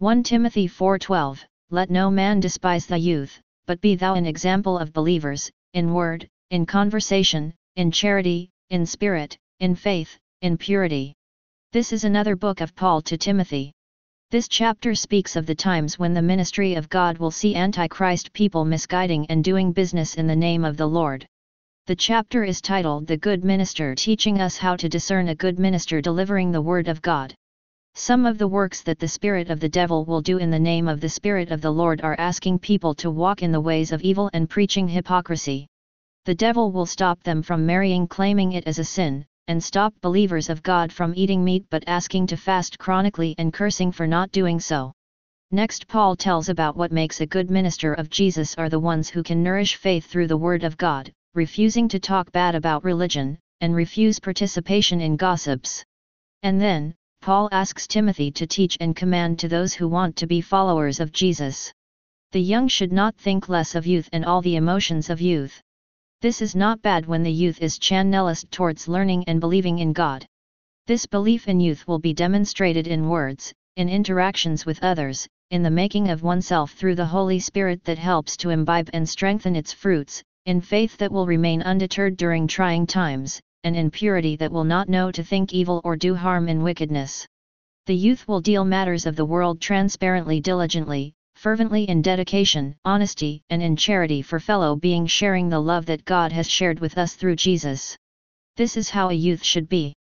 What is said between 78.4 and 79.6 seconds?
imbibe and strengthen